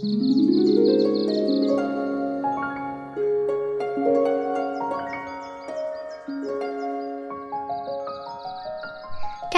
[0.00, 0.06] 大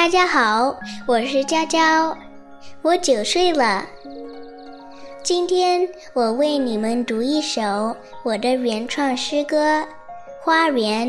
[0.09, 0.77] 家好，
[1.07, 2.19] 我是娇娇，
[2.83, 3.87] 我九岁了。
[5.23, 9.79] 今天我为你们读一首我的原创诗歌
[10.43, 11.09] 《花园》。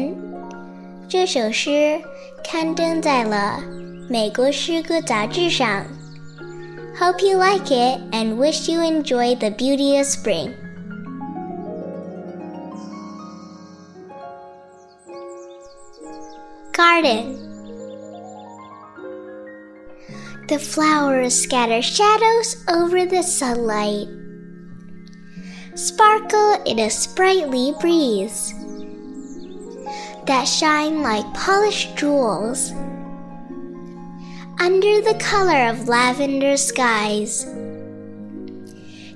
[1.09, 1.99] 这首诗
[2.43, 3.59] 刊登在了
[4.07, 5.83] 美国诗歌杂志上。
[6.99, 10.53] Hope you like it and wish you enjoy the beauty of spring.
[16.71, 17.39] Garden.
[20.47, 24.07] The flowers scatter shadows over the sunlight,
[25.73, 28.53] sparkle in a sprightly breeze
[30.27, 32.71] that shine like polished jewels
[34.59, 37.45] under the color of lavender skies.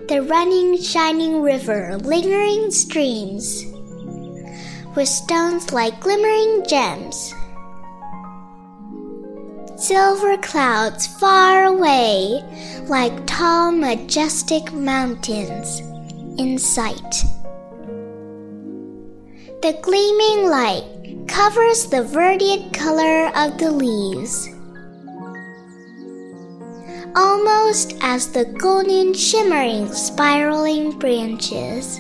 [0.08, 3.66] The running, shining river, lingering streams,
[4.96, 7.34] with stones like glimmering gems.
[9.76, 12.44] Silver clouds far away,
[12.88, 15.82] like tall, majestic mountains
[16.40, 17.24] in sight.
[19.62, 24.50] The gleaming light covers the verdant color of the leaves
[27.18, 32.00] almost as the golden, shimmering, spiraling branches.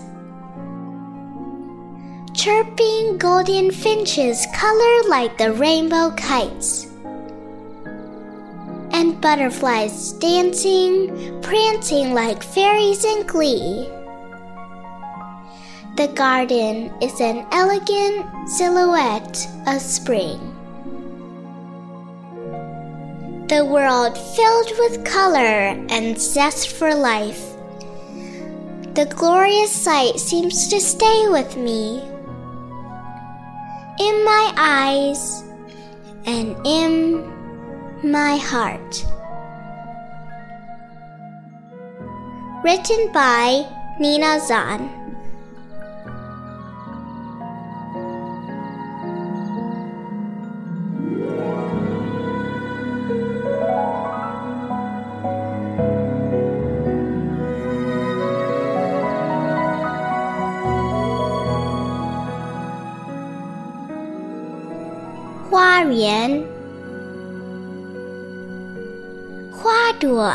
[2.35, 6.85] Chirping golden finches color like the rainbow kites.
[8.93, 13.89] And butterflies dancing, prancing like fairies in glee.
[15.95, 20.56] The garden is an elegant silhouette of spring
[23.48, 27.56] the world filled with color and zest for life.
[28.94, 32.02] The glorious sight seems to stay with me
[34.00, 35.44] in my eyes
[36.25, 37.24] and in
[38.03, 39.06] my heart.
[42.66, 43.66] Written by
[43.97, 45.06] Nina Zahn.
[65.92, 66.44] 园，
[69.52, 70.34] 花朵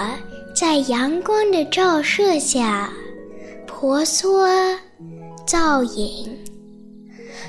[0.55, 2.93] 在阳光的照射下
[3.67, 4.47] 婆娑
[5.47, 6.37] 造影，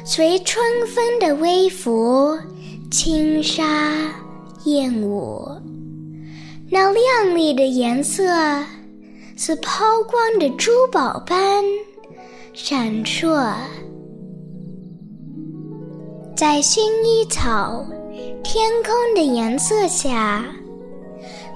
[0.05, 2.37] 随春风的微拂
[2.91, 4.11] 轻纱
[4.65, 5.47] 燕舞。
[6.69, 8.23] 那亮丽的颜色
[9.35, 11.63] 似抛光的珠宝般
[12.53, 13.53] 闪烁。
[16.43, 17.85] 在薰衣草、
[18.43, 20.43] 天空的颜色下，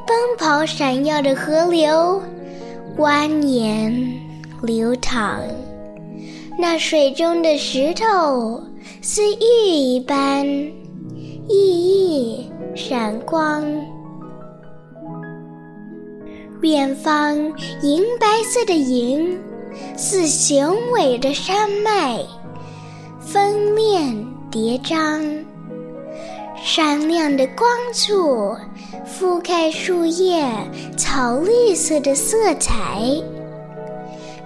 [0.07, 2.23] 奔跑闪耀的河流
[2.97, 4.17] 蜿蜒
[4.61, 5.41] 流淌，
[6.57, 8.63] 那水中的石头
[9.01, 10.45] 似玉一般
[11.49, 13.65] 熠熠闪光。
[16.61, 17.35] 远方
[17.81, 19.37] 银白色的云
[19.97, 22.17] 似雄伟的山脉，
[23.19, 24.25] 锋链。
[24.49, 25.21] 叠张，
[26.55, 28.55] 闪亮的光柱
[29.05, 30.45] 覆盖树叶
[30.97, 33.01] 草绿色的色彩，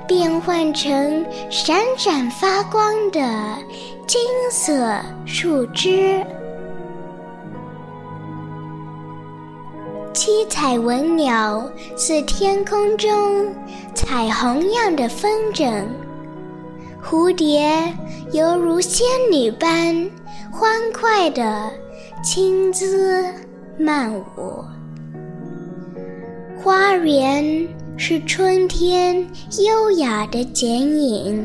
[0.08, 3.20] 变换成闪闪发光的
[4.08, 4.20] 金
[4.52, 4.96] 色
[5.26, 6.26] 树枝。
[10.14, 13.46] 七彩文鸟似天空中
[13.94, 15.86] 彩虹样的风筝。
[17.04, 17.94] 蝴蝶
[18.32, 20.10] 犹如仙女般
[20.52, 21.70] 欢快的
[22.24, 23.26] 轻姿
[23.78, 24.64] 曼舞，
[26.64, 27.68] 花园
[27.98, 29.28] 是春天
[29.59, 31.44] 优雅的剪影。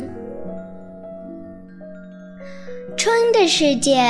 [2.97, 4.05] 春的世界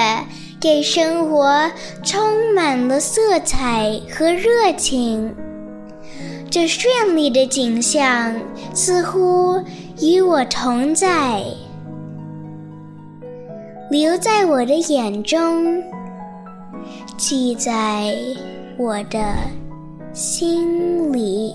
[0.60, 1.70] 给生活
[2.02, 5.32] 充满了色彩和热情，
[6.50, 8.34] 这绚丽的景象
[8.74, 9.62] 似乎。
[9.98, 11.42] 与我同在，
[13.90, 15.82] 留在我的眼中，
[17.16, 18.14] 记在
[18.76, 19.34] 我的
[20.12, 21.54] 心里。